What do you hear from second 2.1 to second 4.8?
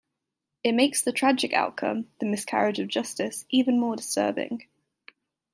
the miscarriage of justice- even more disturbing.